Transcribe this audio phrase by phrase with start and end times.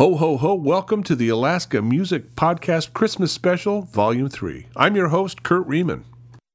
[0.00, 4.66] Ho, ho, ho, welcome to the Alaska Music Podcast Christmas Special, Volume 3.
[4.76, 6.04] I'm your host, Kurt Riemann.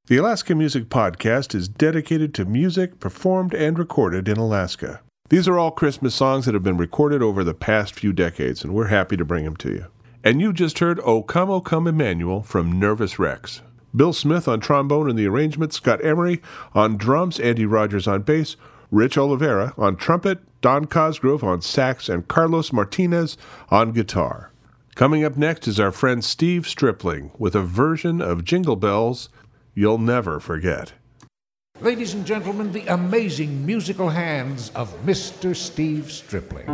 [0.06, 5.02] The Alaska Music Podcast is dedicated to music performed and recorded in Alaska.
[5.28, 8.72] These are all Christmas songs that have been recorded over the past few decades, and
[8.72, 9.86] we're happy to bring them to you.
[10.24, 13.60] And you just heard O Come, O Come Emmanuel from Nervous Rex.
[13.94, 16.40] Bill Smith on trombone and the arrangement, Scott Emery
[16.72, 18.56] on drums, Andy Rogers on bass,
[18.94, 23.36] Rich Olivera on trumpet, Don Cosgrove on sax, and Carlos Martinez
[23.68, 24.52] on guitar.
[24.94, 29.30] Coming up next is our friend Steve Stripling with a version of Jingle Bells
[29.74, 30.92] you'll never forget.
[31.80, 35.56] Ladies and gentlemen, the amazing musical hands of Mr.
[35.56, 36.68] Steve Stripling.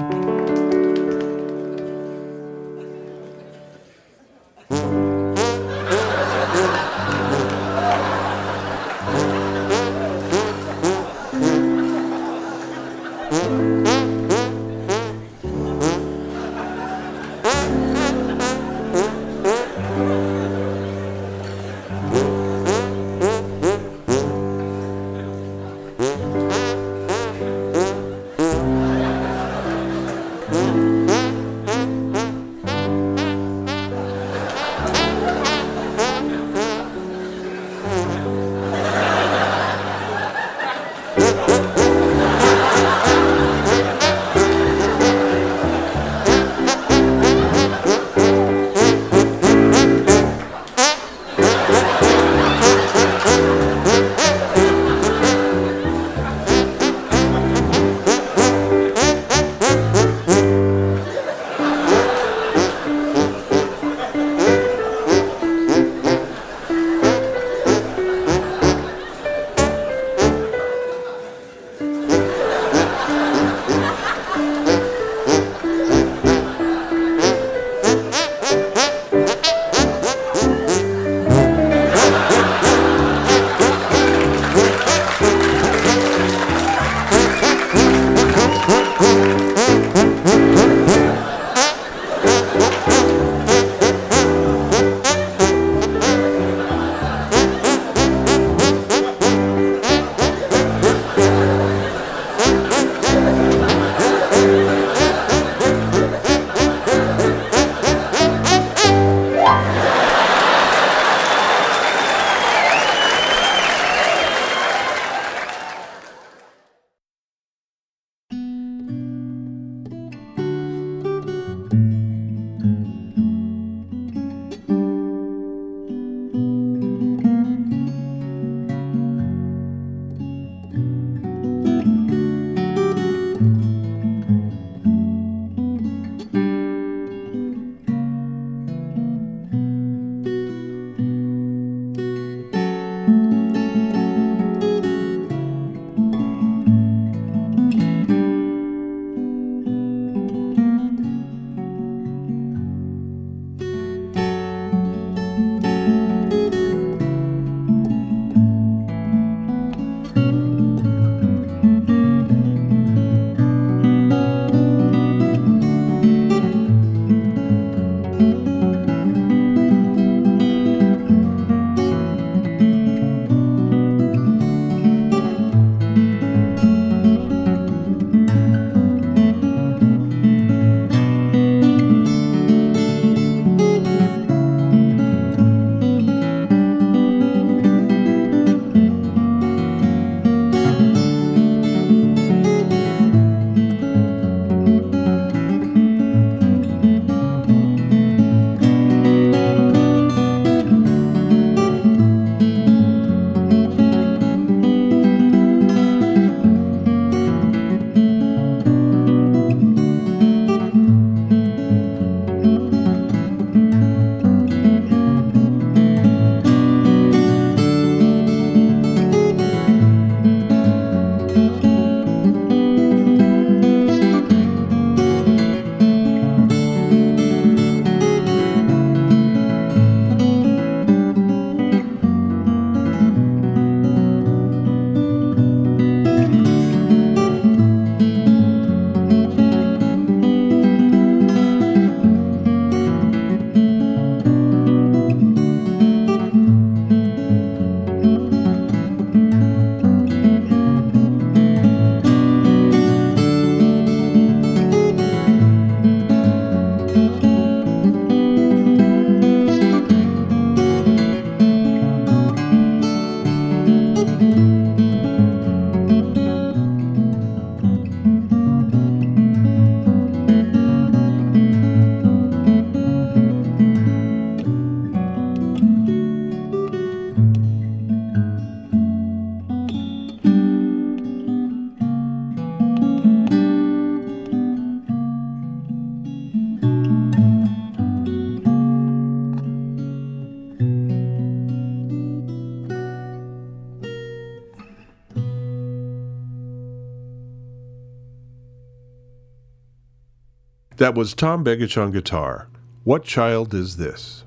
[300.81, 302.49] That was Tom Begich on guitar.
[302.85, 304.25] What Child Is This?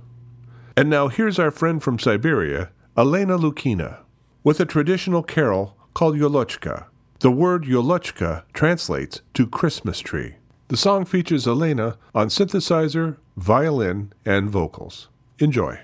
[0.77, 4.01] And now here's our friend from Siberia, Elena Lukina,
[4.43, 6.86] with a traditional carol called Yolochka.
[7.22, 10.36] The word Yolochka translates to Christmas tree.
[10.67, 15.10] The song features Elena on synthesizer, violin, and vocals.
[15.39, 15.79] Enjoy.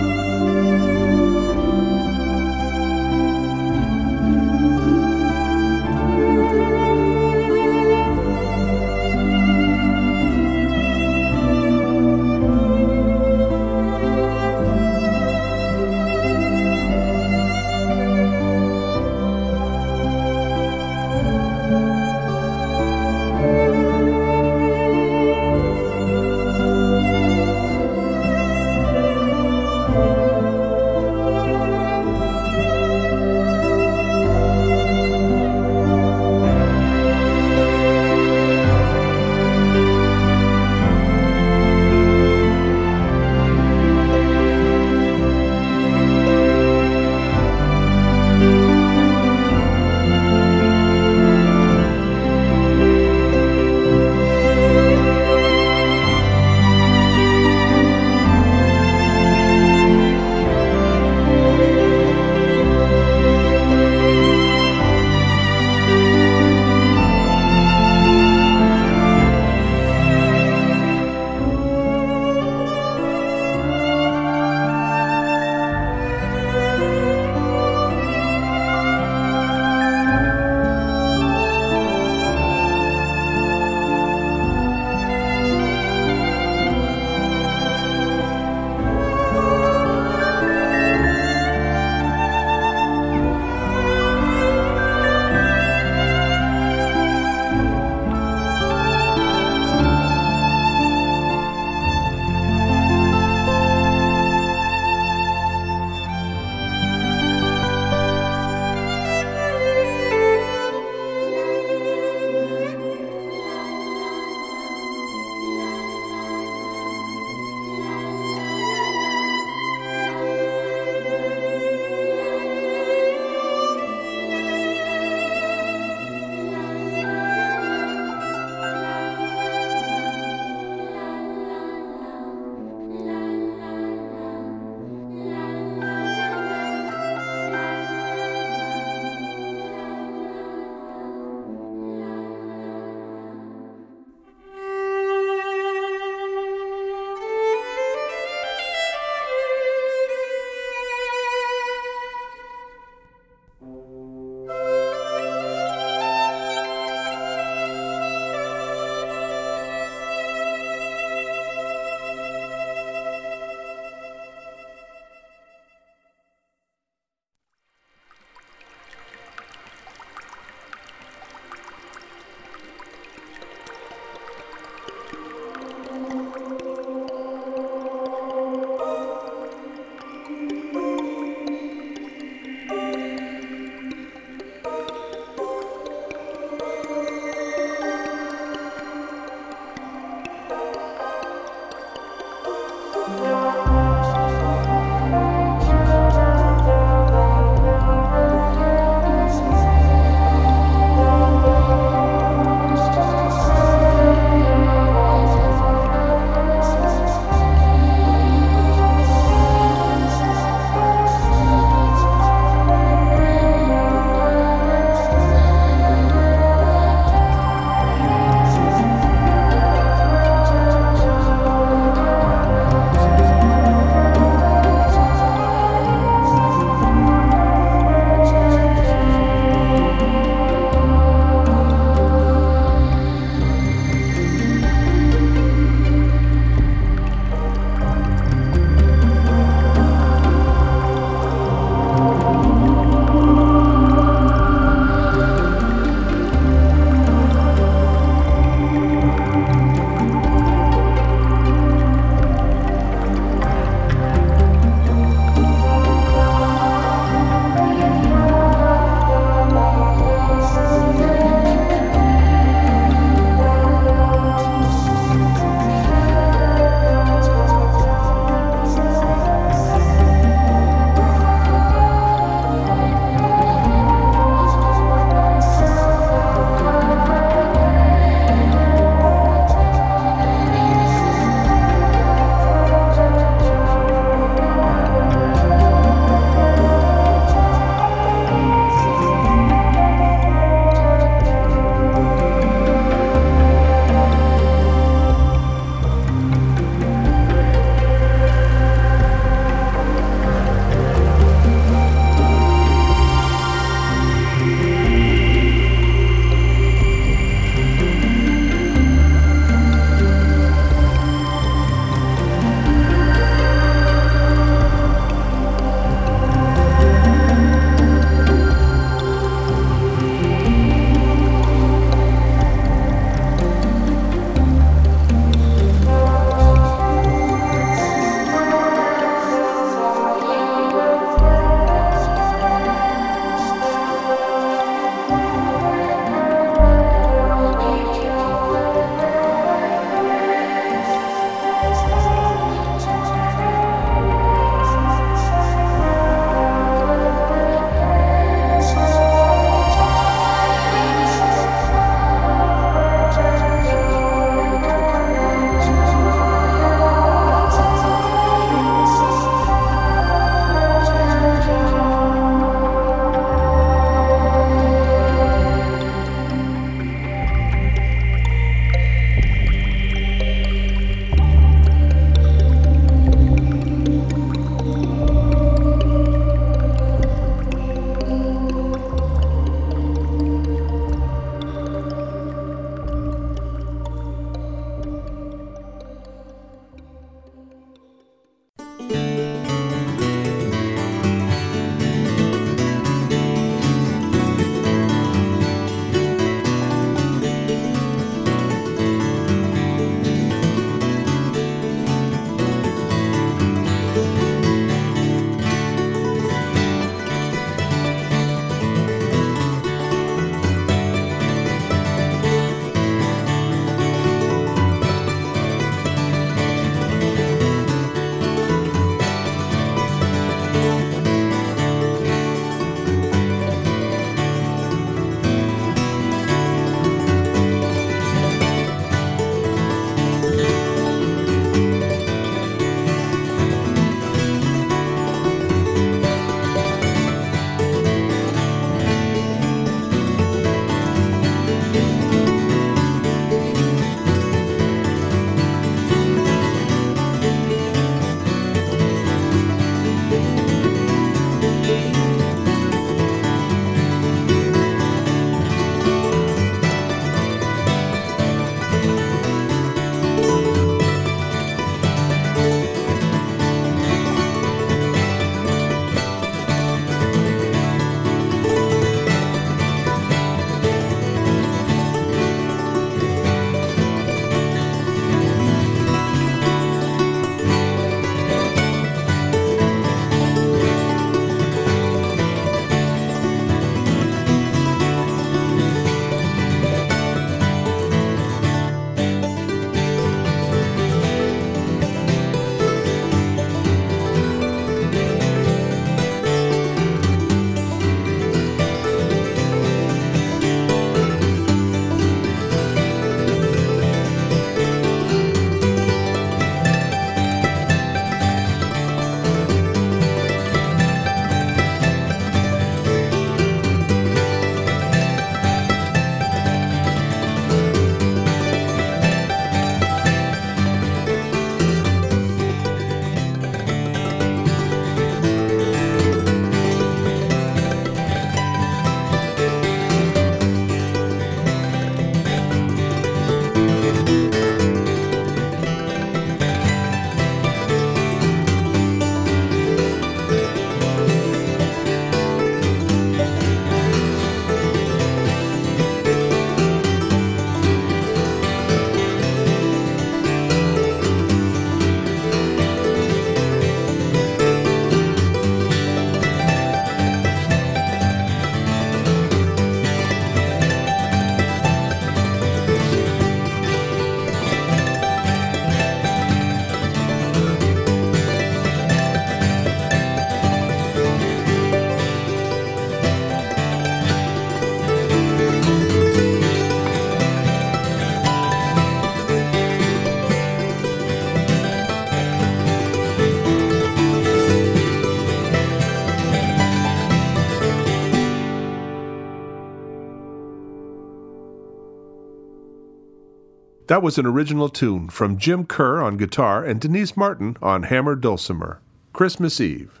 [593.90, 598.14] That was an original tune from Jim Kerr on guitar and Denise Martin on hammer
[598.14, 598.80] dulcimer,
[599.12, 600.00] Christmas Eve.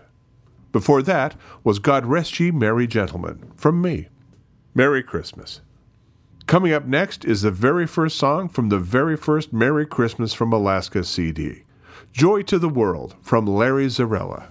[0.70, 4.06] Before that was God Rest Ye Merry Gentlemen from me.
[4.76, 5.60] Merry Christmas.
[6.46, 10.52] Coming up next is the very first song from the very first Merry Christmas from
[10.52, 11.64] Alaska CD
[12.12, 14.50] Joy to the World from Larry Zarella.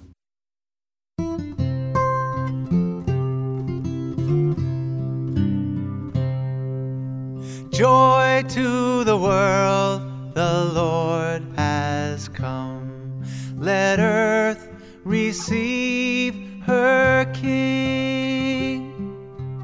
[7.79, 13.23] Joy to the world, the Lord has come.
[13.55, 14.67] Let earth
[15.05, 18.83] receive her King.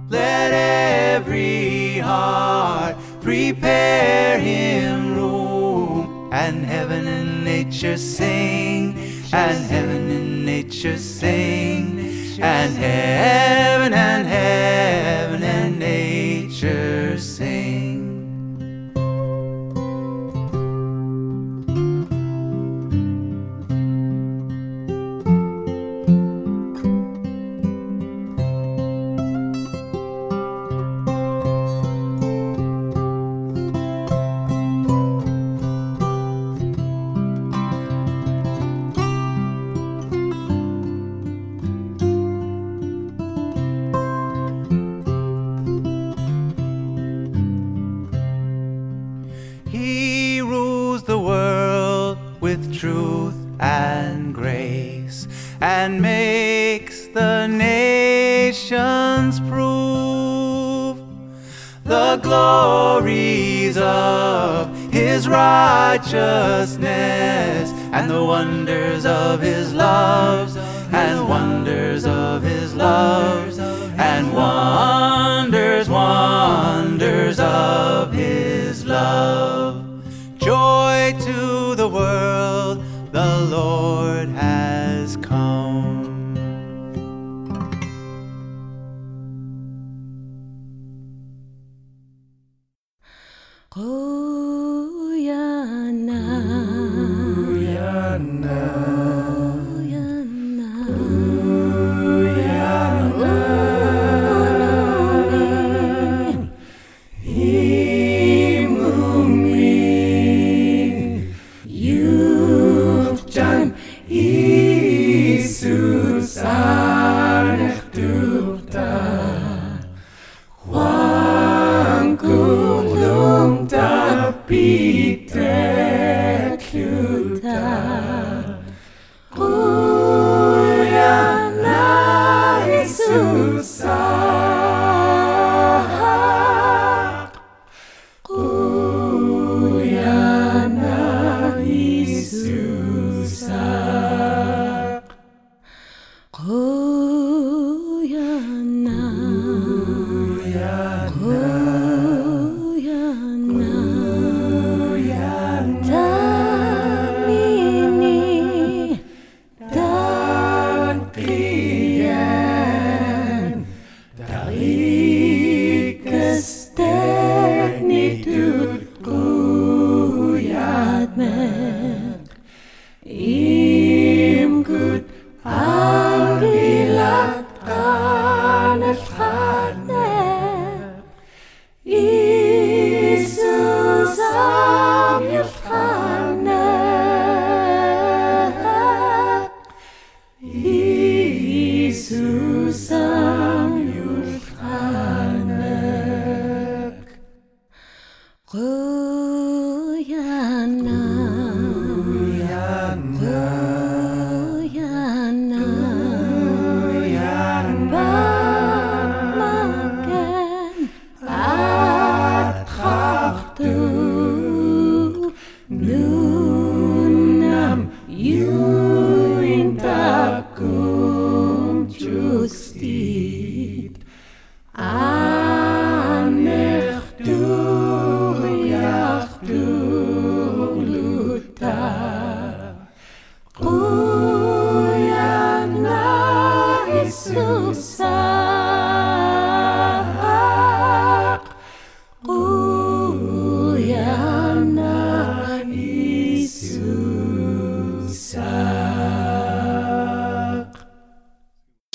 [0.08, 8.98] Let every heart prepare him room, and heaven and nature sing,
[9.34, 12.00] and heaven and nature sing,
[12.42, 17.85] and heaven and heaven and nature sing.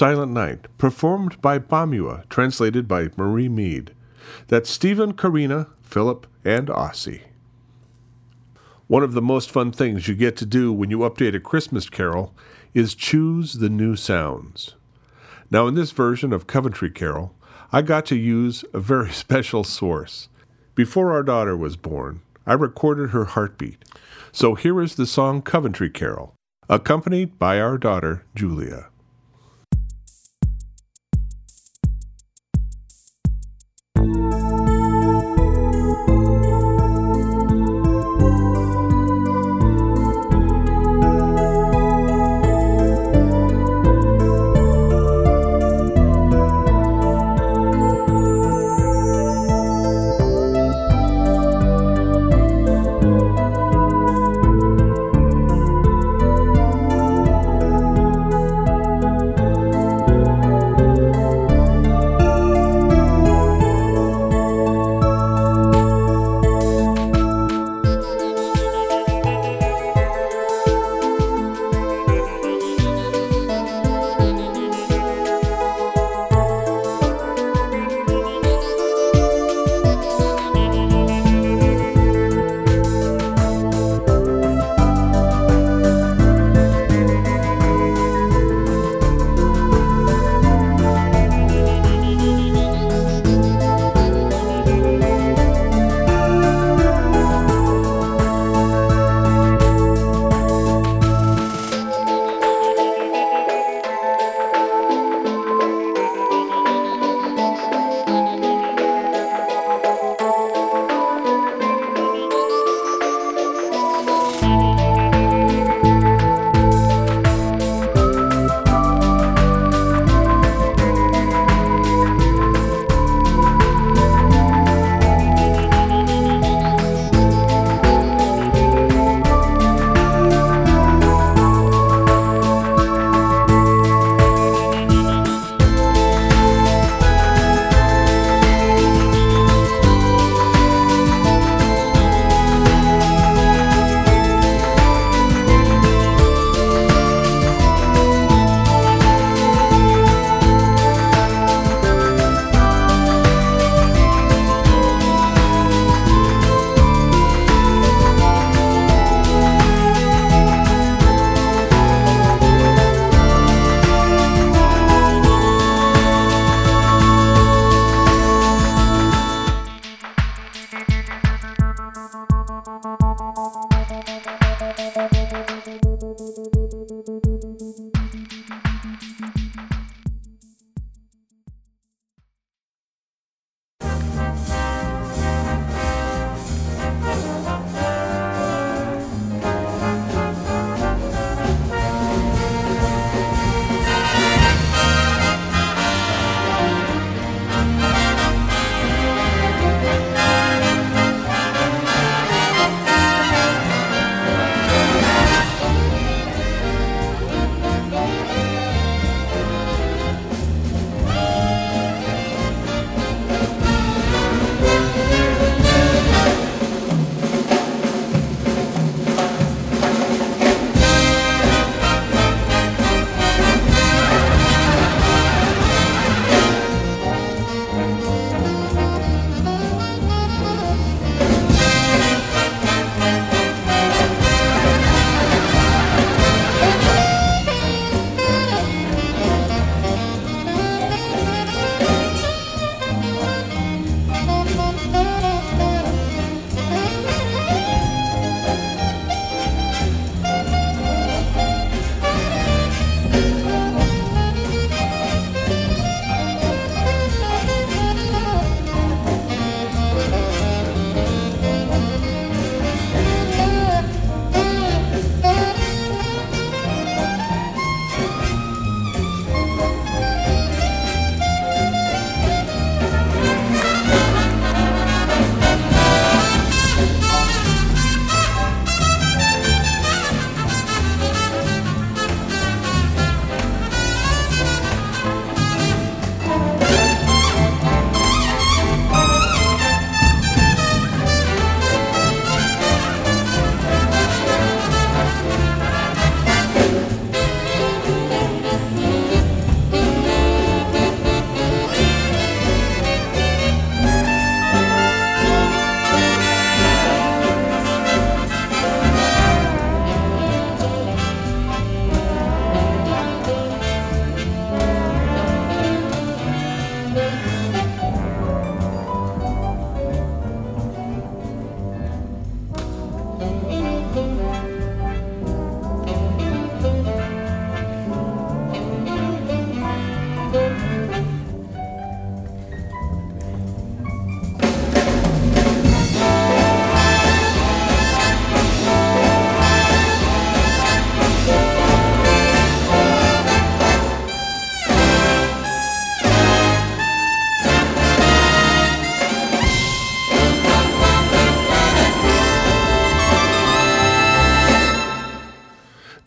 [0.01, 3.95] Silent Night, performed by Pamyua, translated by Marie Meade.
[4.49, 7.25] That's Stephen, Karina, Philip, and Ossie.
[8.87, 11.91] One of the most fun things you get to do when you update a Christmas
[11.91, 12.35] carol
[12.73, 14.75] is choose the new sounds.
[15.51, 17.35] Now, in this version of Coventry Carol,
[17.71, 20.31] I got to use a very special source.
[20.75, 23.85] Before our daughter was born, I recorded her heartbeat.
[24.33, 26.35] So here is the song Coventry Carol,
[26.71, 28.90] accompanied by our daughter, Julia.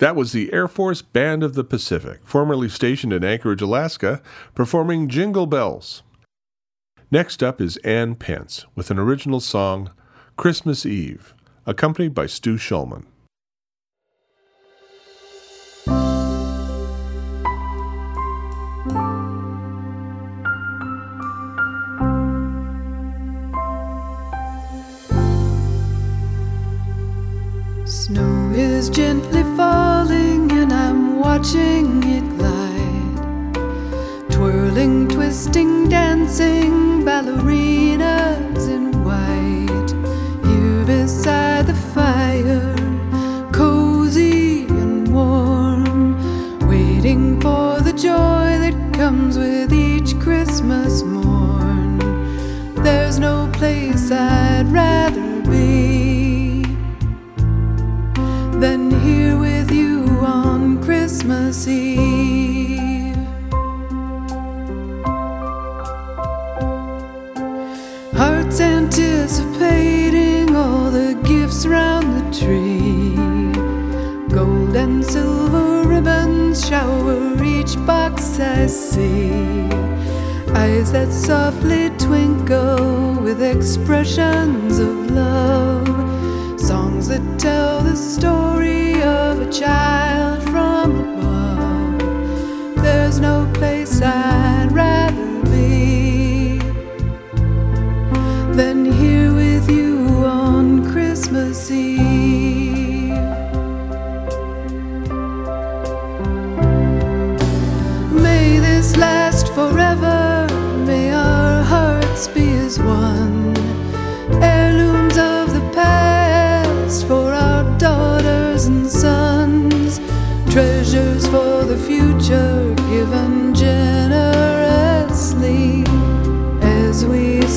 [0.03, 4.21] That was the Air Force Band of the Pacific, formerly stationed in Anchorage, Alaska,
[4.53, 6.03] performing Jingle Bells.
[7.09, 9.91] Next up is Ann Pence with an original song,
[10.35, 11.33] Christmas Eve,
[11.65, 13.05] accompanied by Stu Schulman.
[28.93, 33.55] Gently falling, and I'm watching it glide.
[34.29, 39.91] Twirling, twisting, dancing ballerinas in white.
[40.47, 42.75] Here beside the fire,
[43.51, 51.97] cozy and warm, waiting for the joy that comes with each Christmas morn.
[52.83, 54.92] There's no place I'd rather
[61.23, 63.15] Christmas Eve.
[68.13, 73.15] Hearts anticipating all the gifts round the tree.
[74.35, 79.31] Gold and silver ribbons shower each box I see.
[80.53, 86.59] Eyes that softly twinkle with expressions of love.
[86.59, 90.42] Songs that tell the story of a child
[94.03, 94.42] place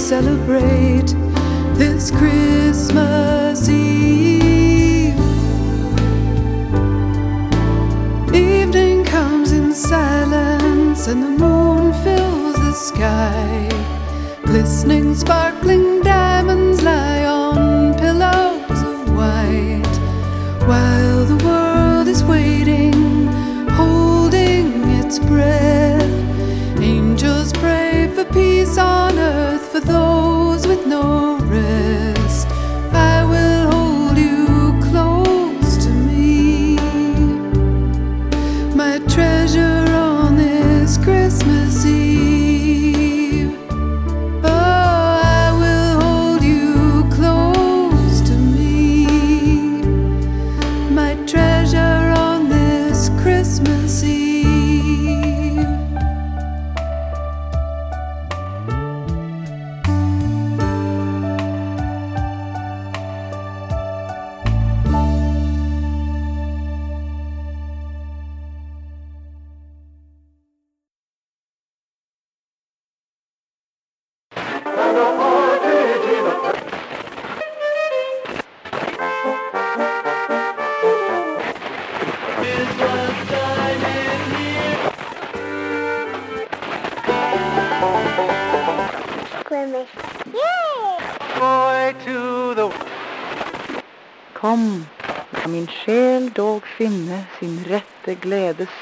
[0.07, 1.13] celebrate
[1.75, 5.19] this Christmas Eve.
[8.33, 13.69] Evening comes in silence, and the moon fills the sky.
[14.45, 15.96] Glistening, sparkling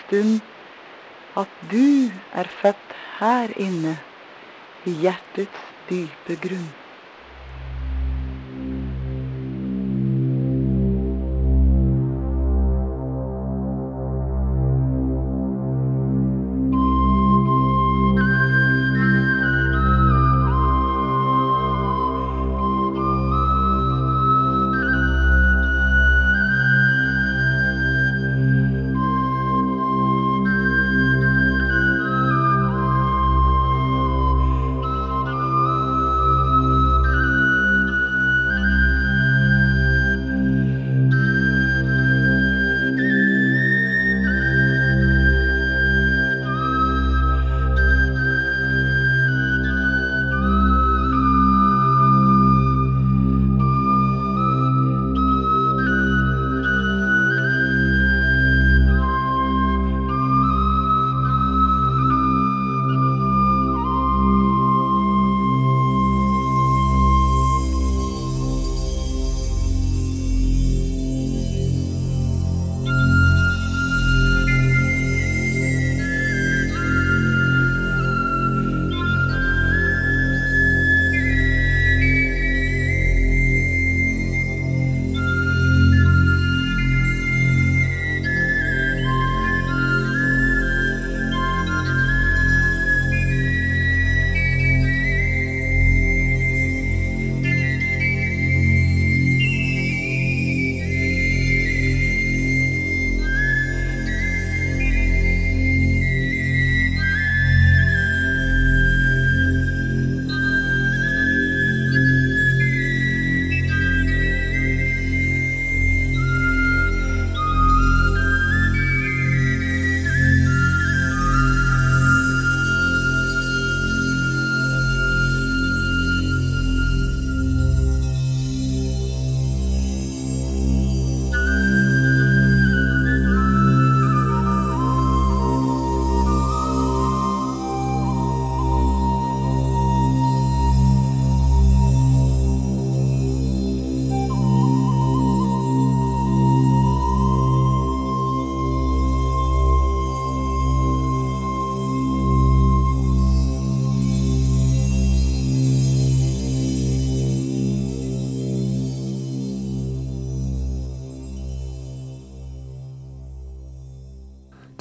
[0.09, 0.41] gledesstund,
[1.37, 3.99] at du er født her inne,
[4.87, 6.84] i hjertets dype grunn.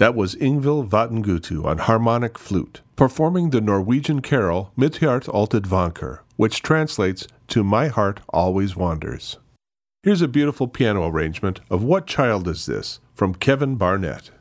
[0.04, 6.20] That was Ingvild Vatngutu on harmonic flute, performing the Norwegian carol Mitt hjert alltid vanker,
[6.36, 9.38] which translates to My Heart Always Wanders.
[10.02, 14.32] Here's a beautiful piano arrangement of What Child Is This from Kevin Barnett.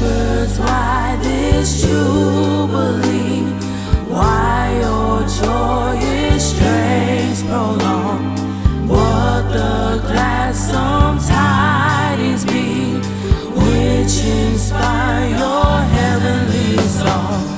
[0.00, 3.42] Shepherds, why this jubilee?
[4.08, 8.34] Why your joyous strains prolong?
[8.88, 12.94] What the gladsome tidings be,
[13.60, 17.49] which inspire your heavenly song?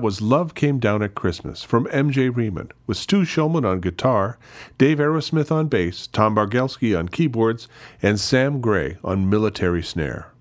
[0.00, 4.38] That was Love Came Down at Christmas from MJ Riemann, with Stu Schulman on guitar,
[4.78, 7.68] Dave Aerosmith on bass, Tom Bargelski on keyboards,
[8.00, 10.32] and Sam Gray on military snare.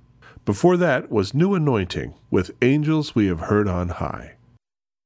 [0.46, 4.36] Before that was New Anointing with Angels We Have Heard on High.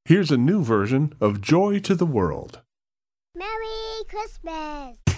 [0.06, 2.62] Here's a new version of Joy to the World.
[3.36, 5.13] Merry Christmas!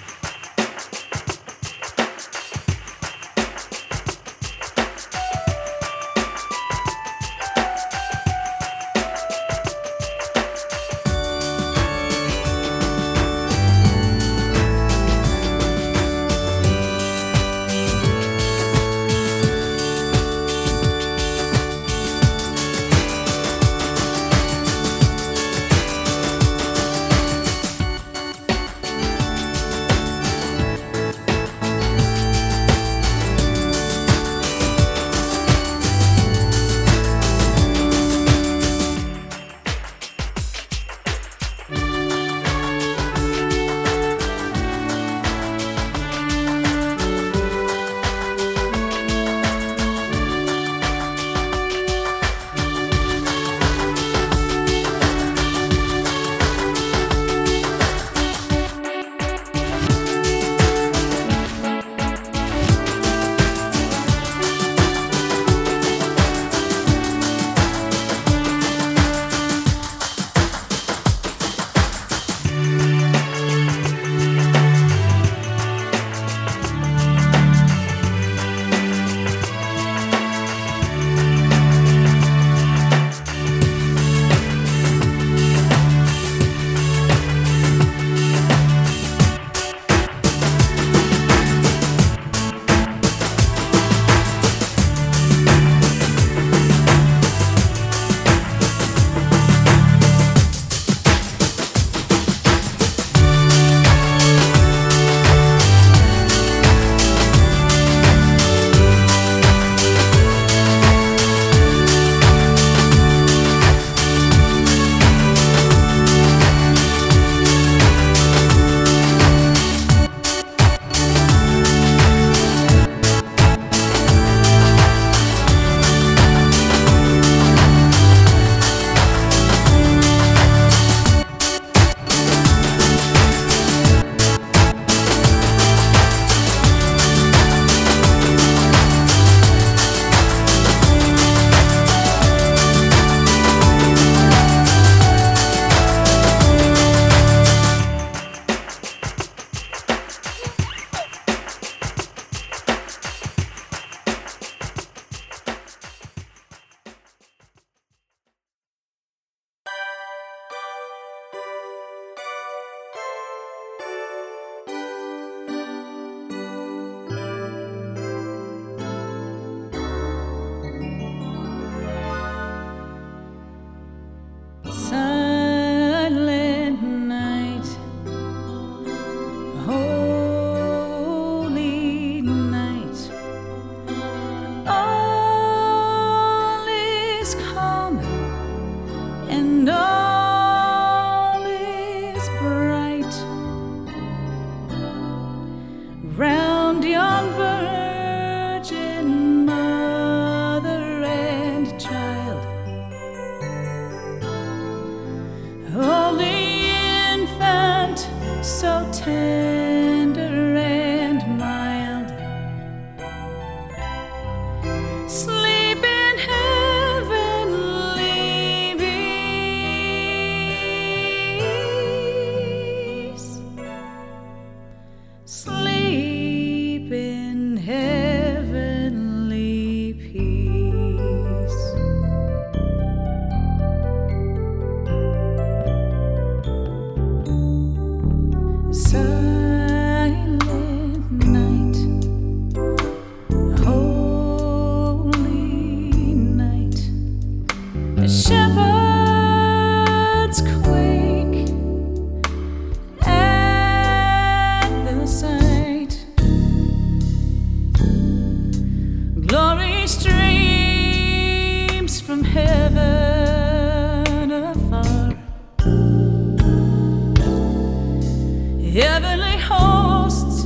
[268.82, 270.46] heavenly hosts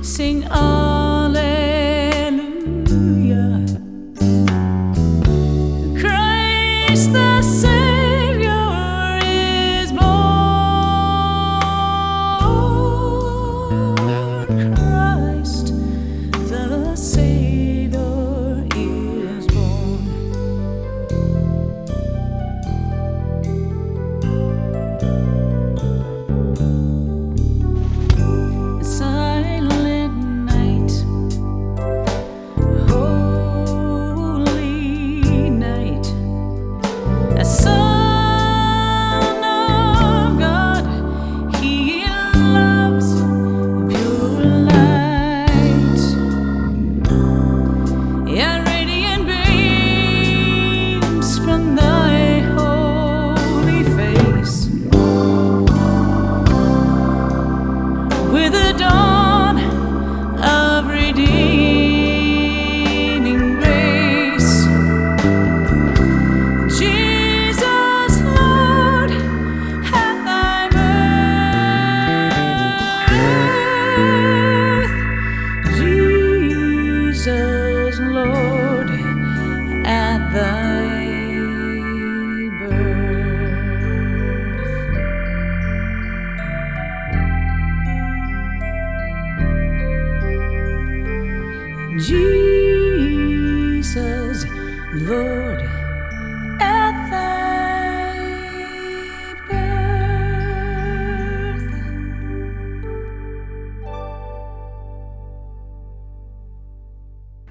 [0.00, 0.75] sing out.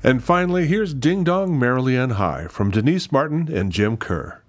[0.05, 4.39] And finally, here's Ding Dong Merrily on High from Denise Martin and Jim Kerr.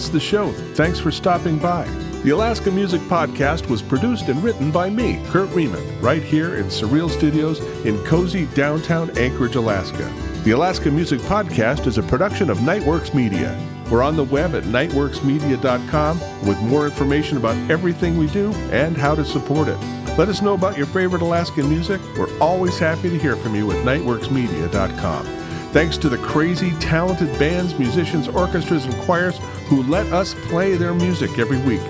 [0.00, 0.50] That's the show.
[0.76, 1.84] Thanks for stopping by.
[2.24, 6.68] The Alaska Music Podcast was produced and written by me, Kurt Riemann, right here in
[6.68, 10.10] Surreal Studios in cozy downtown Anchorage, Alaska.
[10.42, 13.60] The Alaska Music Podcast is a production of Nightworks Media.
[13.90, 19.14] We're on the web at nightworksmedia.com with more information about everything we do and how
[19.14, 19.76] to support it.
[20.16, 22.00] Let us know about your favorite Alaskan music.
[22.16, 25.26] We're always happy to hear from you at nightworksmedia.com.
[25.72, 29.38] Thanks to the crazy, talented bands, musicians, orchestras, and choirs
[29.70, 31.80] who let us play their music every week.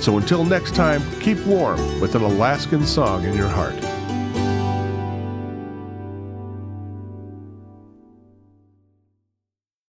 [0.00, 3.83] So until next time, keep warm with an Alaskan song in your heart.